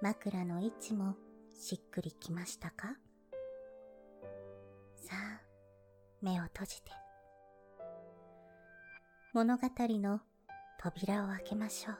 [0.00, 1.16] 枕の位置も
[1.58, 2.94] しっくりきましたか？
[4.94, 5.40] さあ、
[6.22, 6.92] 目を閉じて。
[9.32, 10.20] 物語の
[10.80, 11.96] 扉を開けましょう。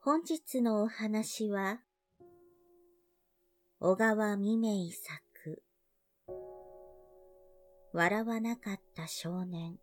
[0.00, 1.80] 本日のお話は、
[3.78, 5.22] 小川未明作、
[7.94, 9.78] 笑わなかった少年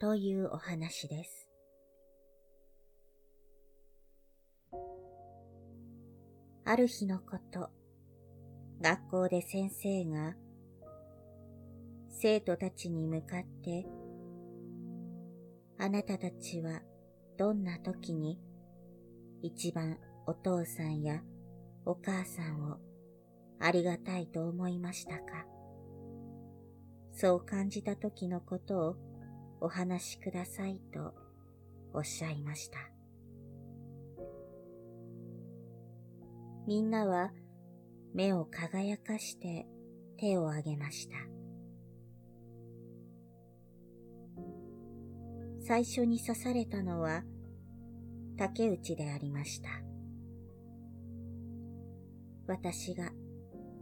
[0.00, 1.48] というお話です。
[6.64, 7.70] ある日のこと、
[8.80, 10.34] 学校で先生が
[12.08, 13.86] 生徒たちに向かって、
[15.78, 16.82] あなたたちは
[17.38, 18.40] どんな時に
[19.42, 21.22] 一番お父さんや
[21.86, 22.78] お母さんを
[23.60, 25.46] ありがたいと思いましたか？
[27.20, 28.96] そう感じた時のことを
[29.60, 31.12] お話しくださいと
[31.92, 32.78] おっしゃいました。
[36.66, 37.30] みんなは
[38.14, 39.66] 目を輝かして
[40.16, 41.16] 手を挙げました。
[45.60, 47.22] 最初に刺されたのは
[48.38, 49.68] 竹内でありました。
[52.46, 53.10] 私が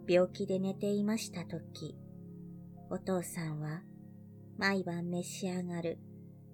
[0.09, 1.95] 病気で寝ていましたとき、
[2.91, 3.83] お父さんは
[4.57, 5.99] 毎晩召し上がる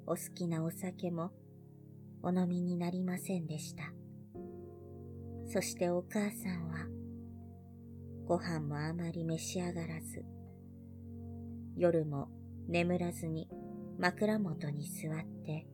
[0.04, 1.30] お好きなお酒も
[2.22, 3.84] お飲みになりませんでした。
[5.46, 6.86] そしてお母さんは
[8.26, 10.24] ご飯もあまり召し上がらず、
[11.76, 12.28] 夜も
[12.66, 13.48] 眠らずに
[13.98, 15.66] 枕元に座って、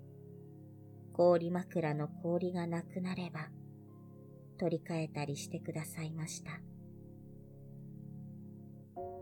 [1.14, 3.48] 氷枕の氷がなくなれば、
[4.58, 6.60] 取り替えたりしてくださいました。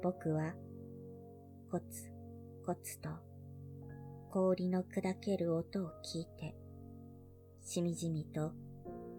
[0.02, 0.54] 僕は、
[1.70, 1.84] コツ
[2.64, 3.10] コツと
[4.30, 6.54] 氷の砕ける音を聞いて、
[7.62, 8.52] しみじみと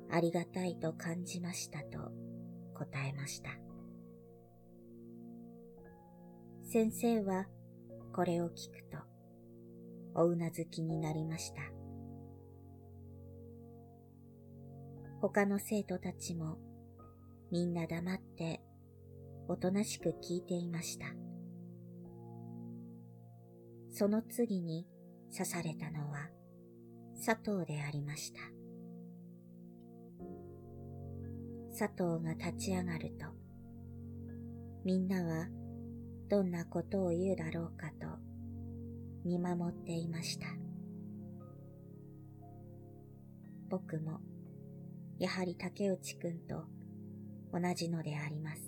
[0.09, 2.11] ありがたいと感じましたと
[2.73, 3.51] 答えました。
[6.63, 7.45] 先生は
[8.13, 8.97] これを聞くと、
[10.15, 11.61] おうなずきになりました。
[15.21, 16.57] 他の生徒たちも
[17.51, 18.61] みんな黙って
[19.47, 21.05] おとなしく聞いていました。
[23.99, 24.87] その次に
[25.29, 26.29] 刺されたのは
[27.17, 28.39] 佐藤でありました。
[31.77, 33.25] 佐藤が立ち上がると、
[34.85, 35.47] みんなは
[36.29, 38.07] どんなことを言うだろうかと
[39.25, 40.47] 見守っていました。
[43.69, 44.21] 僕も
[45.17, 46.63] やはり竹内くんと
[47.51, 48.61] 同じのであります。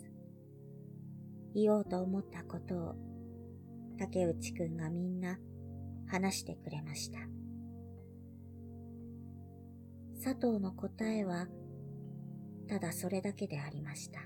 [1.56, 3.11] 言おうと思ったことを
[4.02, 5.38] 竹内くんがみんな
[6.08, 7.20] 話してくれました。
[10.24, 11.46] 佐藤の答えは
[12.68, 14.22] ただそれだけでありました。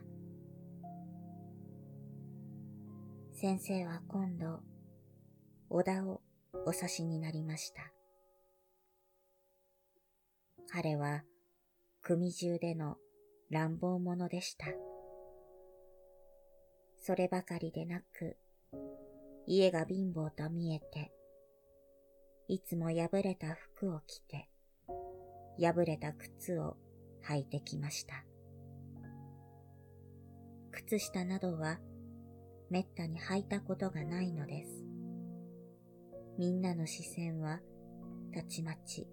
[3.34, 4.62] 先生は今度、
[5.70, 6.22] 小田を
[6.66, 7.92] お指しになりました。
[10.70, 11.24] 彼は
[12.02, 12.96] 組中での
[13.50, 14.68] 乱暴者でした。
[17.02, 18.38] そればかりでなく、
[19.48, 21.12] 家が貧乏と見えて、
[22.48, 24.50] いつも破れた服を着て、
[25.60, 26.78] 破れた靴を
[27.28, 28.26] 履いてきました。
[30.72, 31.80] 靴下などは
[32.70, 34.84] めったに履いたことがないのです。
[36.38, 37.60] みんなの視線は
[38.34, 39.08] たちまち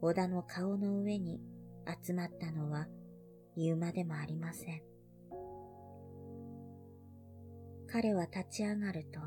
[0.00, 1.40] 小田の顔の上に
[2.04, 2.86] 集まったのは
[3.56, 4.82] 言うまでもありません。
[7.86, 9.20] 彼は立ち上がると、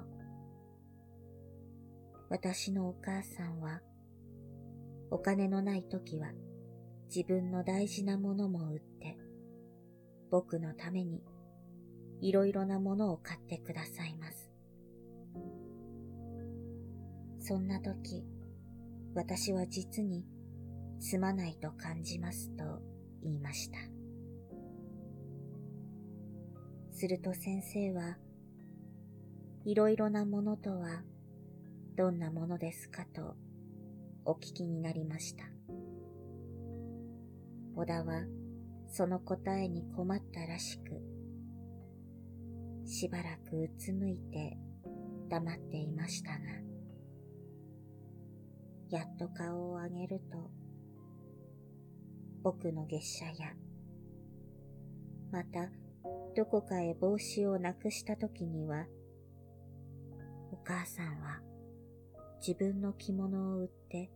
[2.29, 3.81] 私のお母さんは、
[5.11, 6.33] お金のない時は
[7.07, 9.17] 自分の大事なものも売って、
[10.29, 11.23] 僕のために
[12.19, 14.51] いろいろなものを買ってくださいます。
[17.39, 18.25] そんな時、
[19.15, 20.25] 私は実に
[20.99, 22.63] すまないと感じますと
[23.23, 23.77] 言いました。
[26.91, 28.17] すると先生は、
[29.63, 31.03] いろいろなものとは
[31.97, 33.35] どんなものですかと
[34.23, 35.45] お聞きになりました。
[37.75, 38.21] 小田は
[38.87, 41.01] その答えに困ったらしく、
[42.85, 44.59] しばらくうつむいて
[45.27, 46.37] 黙っていましたが、
[48.91, 50.37] やっと顔を上げると、
[52.43, 53.53] 僕の月謝や、
[55.31, 55.71] また
[56.35, 58.85] どこかへ帽子をなくした時には、
[60.51, 61.46] お母さんは
[62.39, 64.09] 自分の着物を売って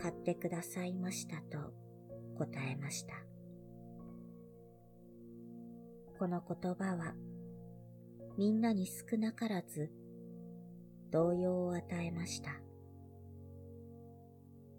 [0.00, 1.72] 買ってくださいましたと
[2.36, 3.14] 答えました。
[6.18, 7.14] この言葉は
[8.36, 9.90] みんなに少なからず
[11.10, 12.50] 動揺を与えました。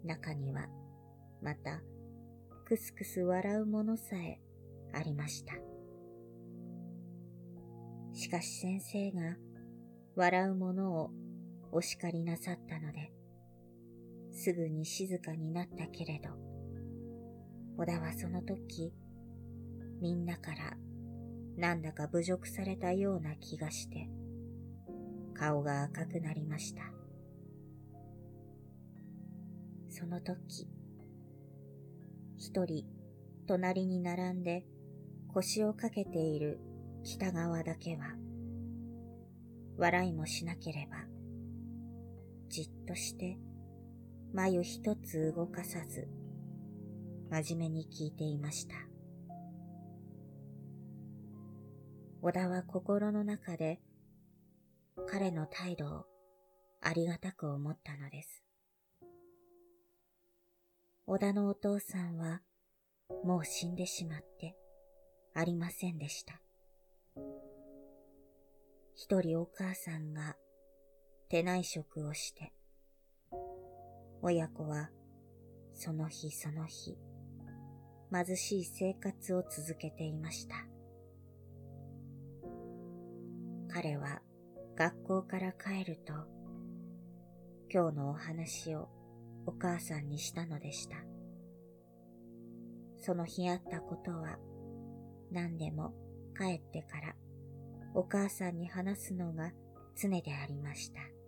[0.04, 0.66] 中には
[1.42, 1.82] また
[2.64, 4.40] くすくす笑うものさえ
[4.92, 5.54] ありました。
[8.12, 9.36] しかし先生が
[10.16, 11.10] 笑うものを
[11.72, 13.12] お叱りなさったので、
[14.32, 16.30] すぐに静かになったけれど、
[17.76, 18.92] 小田はその時、
[20.00, 20.76] みんなから
[21.56, 24.08] なんだか侮辱されたような気がして、
[25.34, 26.82] 顔が赤くなりました。
[29.88, 30.68] その時、
[32.38, 32.86] 一人
[33.46, 34.64] 隣に並んで
[35.28, 36.60] 腰をかけている
[37.04, 38.14] 北側だけは、
[39.76, 41.19] 笑いもしなければ、
[42.50, 43.38] じっとして
[44.34, 46.08] 眉一つ動かさず、
[47.30, 48.74] 真面目に聞いていました。
[52.20, 53.80] 小田は心の中で
[55.06, 56.06] 彼の態度を
[56.82, 58.42] ありがたく思ったのです。
[61.06, 62.42] 小田のお父さんは
[63.24, 64.56] もう死んでしまって
[65.34, 66.40] ありませんでした。
[68.96, 70.34] 一人お母さんが
[71.30, 72.52] 手内職をして、
[74.20, 74.90] 親子は
[75.72, 76.98] その日その日、
[78.12, 80.56] 貧しい生活を続けていました。
[83.72, 84.22] 彼は
[84.76, 86.14] 学校から帰ると、
[87.72, 88.88] 今日のお話を
[89.46, 90.96] お母さんにしたのでした。
[92.98, 94.36] その日あったことは
[95.30, 95.94] 何でも
[96.36, 97.14] 帰ってから
[97.94, 99.52] お母さんに話すのが
[99.96, 101.19] 常でありました。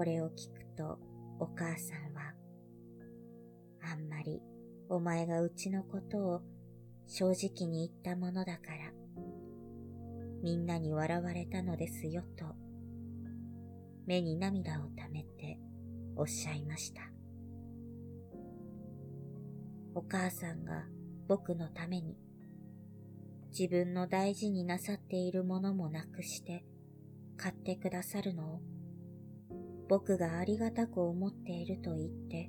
[0.00, 0.98] これを聞くと
[1.38, 2.32] お母さんは、
[3.82, 4.40] あんまり
[4.88, 6.40] お前がうちのことを
[7.06, 8.92] 正直に言ったものだから、
[10.42, 12.46] みんなに笑われたのですよと、
[14.06, 15.58] 目に涙をためて
[16.16, 17.02] おっしゃいました。
[19.94, 20.86] お母さんが
[21.28, 22.16] 僕のために
[23.50, 26.64] 自分の大事になさっているものもなくして
[27.36, 28.60] 買ってくださるのを
[29.90, 32.48] 僕がありがたく思っていると言って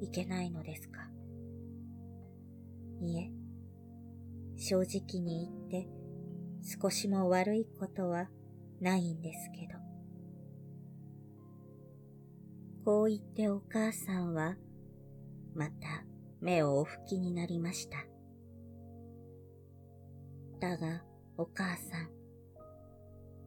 [0.00, 1.08] いけないのですか？
[3.00, 3.30] いえ、
[4.56, 5.88] 正直に言って
[6.82, 8.28] 少しも悪いことは
[8.80, 9.78] ないんですけど。
[12.84, 14.56] こう言ってお母さんは
[15.54, 16.04] また
[16.40, 17.98] 目をお拭きになりました。
[20.58, 21.04] だが、
[21.38, 22.10] お母さん、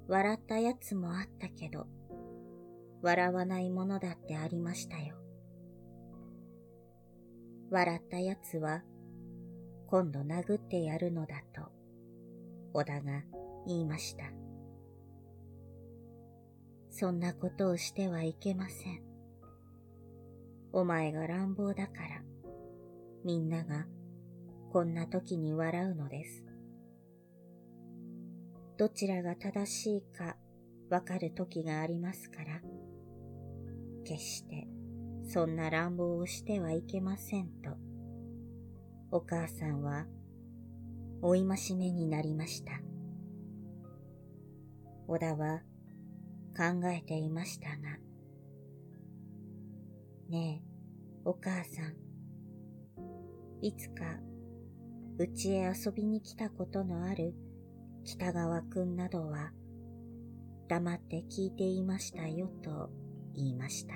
[0.08, 1.86] 笑ったやつもあったけど、
[3.04, 5.18] 笑わないものだってありましたよ。
[7.70, 8.82] 笑ったやつは、
[9.88, 11.70] 今度殴ってやるのだと、
[12.72, 13.22] 小田が
[13.68, 14.24] 言いました。
[16.90, 19.02] そんなことをしてはいけません。
[20.72, 22.24] お前が乱暴だから、
[23.26, 23.86] みんなが
[24.72, 26.46] こんな時に笑うのです。
[28.78, 30.38] どちらが正しいか
[30.90, 32.62] わかる時がありますから、
[34.04, 34.68] 決して
[35.28, 37.72] そんな乱暴をしてはいけませんと、
[39.12, 40.06] お母さんは
[41.22, 42.74] 追いましめになりました。
[45.08, 45.62] 小田は
[46.56, 47.76] 考えていましたが、
[50.30, 50.68] ねえ、
[51.26, 51.96] お母さん、
[53.62, 54.04] いつか
[55.18, 57.34] うちへ遊びに来たことのある
[58.04, 59.52] 北川くんなどは
[60.68, 62.90] 黙って聞いていましたよと
[63.36, 63.96] 言いました。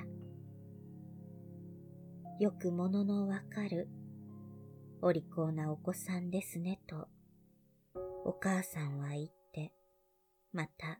[2.40, 3.88] よくもののわかる
[5.02, 7.08] お利口なお子さんですねと
[8.26, 9.72] お母さんは言って、
[10.52, 11.00] また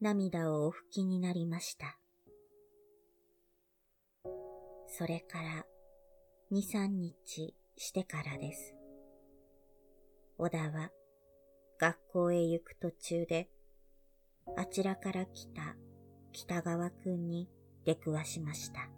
[0.00, 1.98] 涙をお拭きになりました。
[4.86, 5.64] それから
[6.50, 8.74] 二三日してからです。
[10.36, 10.90] 小田は
[11.80, 13.48] 学校へ行く途中で
[14.56, 15.76] あちらから来た
[16.34, 17.48] 北川くんに
[17.84, 18.90] 出くわしました。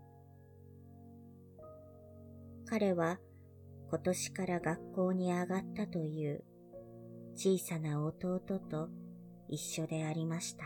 [2.65, 3.19] 彼は
[3.91, 6.43] 今年から学校に上がったという
[7.35, 8.89] 小さな弟と
[9.49, 10.65] 一緒でありました。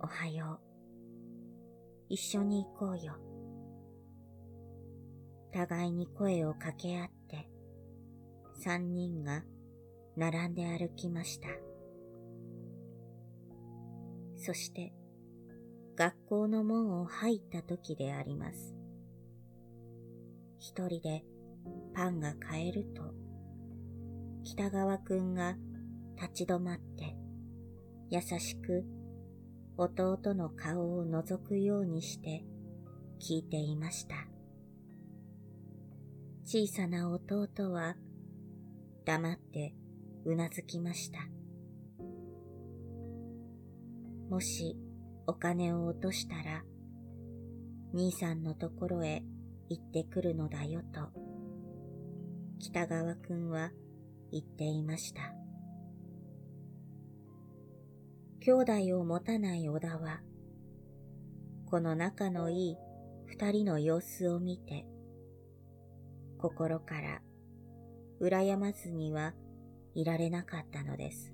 [0.00, 0.68] おはよう。
[2.10, 3.14] 一緒に行こうよ。
[5.50, 7.48] 互いに声を掛け合って、
[8.52, 9.44] 三人が
[10.14, 11.48] 並んで歩きました。
[14.38, 14.92] そして、
[15.96, 18.76] 学校の門を入った時であります。
[20.58, 21.24] 一人で
[21.92, 23.02] パンが買えると、
[24.44, 25.56] 北川くんが
[26.16, 27.16] 立ち止まって、
[28.10, 28.84] 優しく
[29.76, 32.44] 弟の顔を覗くようにして
[33.20, 34.14] 聞いていました。
[36.44, 37.96] 小さな弟は
[39.04, 39.74] 黙って
[40.24, 41.37] うなずきました。
[44.28, 44.76] もし
[45.26, 46.62] お金を落としたら、
[47.94, 49.22] 兄さんのところへ
[49.70, 51.08] 行ってくるのだよと、
[52.58, 53.70] 北川くんは
[54.30, 55.32] 言っていました。
[58.40, 60.20] 兄弟を持たない小田は、
[61.70, 62.76] この仲のいい
[63.26, 64.86] 二人の様子を見て、
[66.38, 67.20] 心から
[68.20, 69.34] 羨まずには
[69.94, 71.32] いられなかったのです。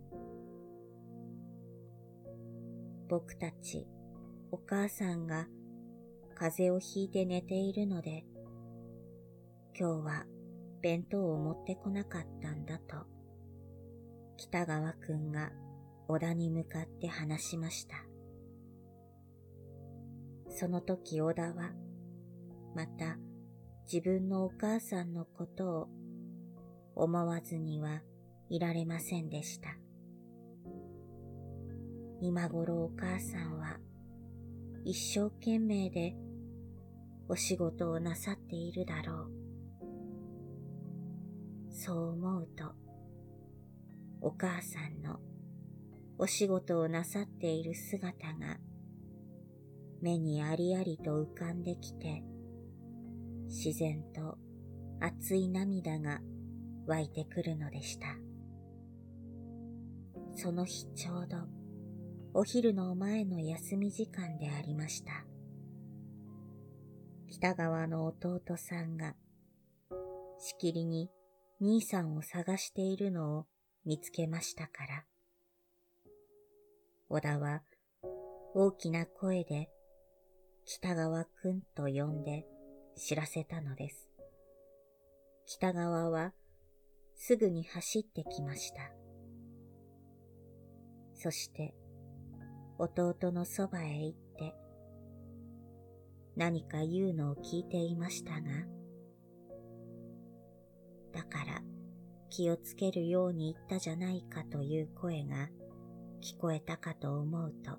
[3.09, 3.87] 僕たち
[4.51, 5.47] お母さんが
[6.35, 8.25] 風邪をひいて寝ているので、
[9.79, 10.25] 今日は
[10.81, 12.97] 弁当を持ってこなかったんだと、
[14.37, 15.51] 北川くんが
[16.09, 17.97] 小田に向かって話しました。
[20.49, 21.73] その時小田は、
[22.75, 23.19] また
[23.93, 25.89] 自分のお母さんのことを
[26.97, 28.03] 思わずには
[28.49, 29.84] いられませんでした。
[32.27, 33.77] 今頃お母さんは
[34.83, 36.17] 一生懸命で
[37.29, 39.31] お仕事をなさっているだろう。
[41.71, 42.73] そう思うと、
[44.23, 45.21] お母さんの
[46.17, 48.57] お仕事をなさっている姿が
[50.01, 52.23] 目にありありと浮かんできて、
[53.49, 54.39] 自然と
[54.99, 56.23] 熱い涙が
[56.87, 58.07] 湧いてくるのでした。
[60.35, 61.64] その日ちょうど
[62.37, 65.25] お昼の前の休み時間でありました。
[67.31, 69.15] 北川の弟さんが
[70.41, 71.11] しきりに
[71.61, 73.47] 兄さんを探しているのを
[73.85, 75.05] 見つけましたから、
[77.09, 77.63] 小田は
[78.53, 79.71] 大きな声で
[80.65, 82.47] 北川くんと呼んで
[82.97, 84.09] 知らせたのです。
[85.47, 86.33] 北川は
[87.15, 88.91] すぐに走ってきました。
[91.15, 91.77] そして
[92.79, 94.55] 弟のそばへ行って
[96.37, 98.41] 何か言うのを聞いていましたが、
[101.13, 101.63] だから
[102.29, 105.49] 気をつけるように言ったじゃないかという声が
[106.21, 107.79] 聞こえたかと思うと、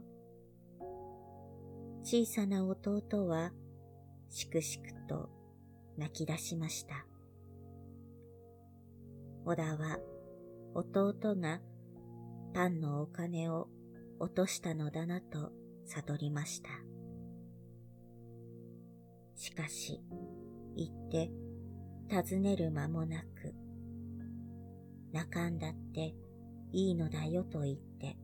[2.03, 3.51] 小さな弟は
[4.29, 5.29] しくしくと
[5.97, 7.05] 泣き出しました。
[9.43, 9.99] 小田は
[10.73, 11.59] 弟が
[12.53, 13.67] パンのお金を
[14.25, 15.51] 落としたのだなと
[15.85, 16.69] 悟りました。
[19.35, 20.01] しかし、
[20.75, 21.29] 言って
[22.09, 23.53] 尋ねる間もなく、
[25.13, 26.15] 泣かんだって
[26.71, 28.17] いいのだよと言って、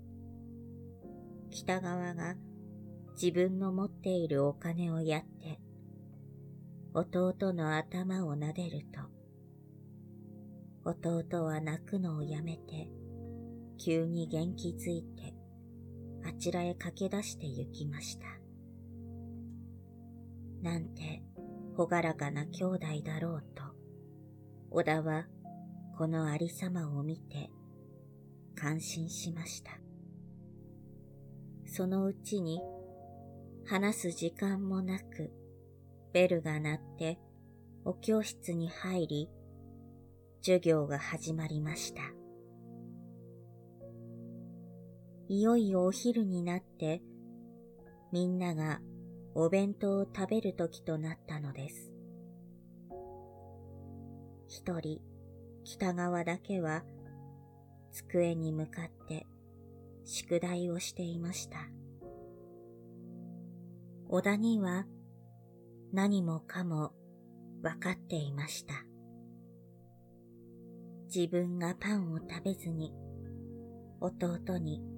[1.51, 2.33] 北川が
[3.13, 5.59] 自分の持っているお金をやって、
[6.95, 8.87] 弟の頭を撫でる
[10.83, 12.89] と、弟は泣くのをやめて、
[13.77, 15.30] 急に元気づいて、
[16.41, 18.25] ちらへ駆け出して行きました。
[20.63, 21.21] なんて、
[21.77, 23.63] ほがらかな兄弟だろうと、
[24.71, 25.27] 小田は
[25.99, 27.51] このありさまを見て、
[28.55, 29.71] 感心しました。
[31.67, 32.59] そのうちに
[33.67, 35.31] 話す時間もなく、
[36.11, 37.19] ベルが鳴って
[37.85, 39.29] お教室に入り、
[40.41, 42.01] 授業が始まりました。
[45.31, 47.01] いよいよお昼になって、
[48.11, 48.81] みんなが
[49.33, 51.93] お弁当を食べる時となったのです。
[54.49, 54.99] 一人、
[55.63, 56.83] 北川だけは、
[57.93, 59.25] 机に向かって
[60.03, 61.59] 宿題をしていました。
[64.09, 64.85] 小田には
[65.93, 66.91] 何もかも
[67.63, 68.73] わかっていました。
[71.05, 72.93] 自分がパンを食べずに
[74.01, 74.90] 弟に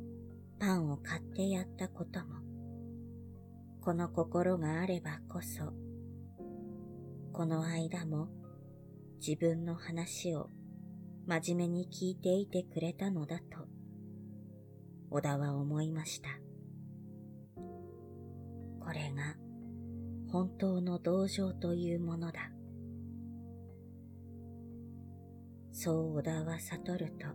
[0.60, 2.42] パンを買ってやったことも、
[3.82, 5.74] この心があればこそ、
[7.32, 8.30] この間も
[9.26, 10.50] 自分の話を
[11.26, 13.68] 真面目に聞いていてくれたのだと、
[15.10, 16.30] 小田は思いました。
[18.80, 19.36] これが
[20.32, 22.52] 本当の同情というものだ。
[25.72, 27.28] そう小田は悟ると、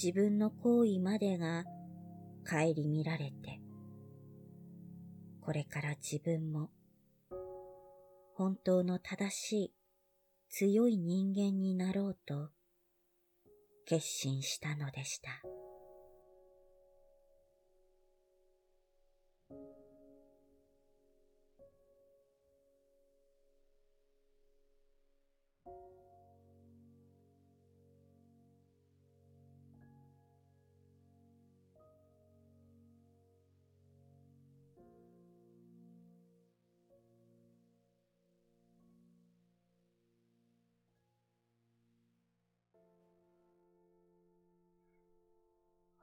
[0.00, 1.64] 自分の行為までが
[2.48, 3.60] 顧みられて、
[5.40, 6.70] これから自分も
[8.36, 9.72] 本当の正しい
[10.50, 12.50] 強い人間になろうと
[13.86, 15.47] 決心したのでした。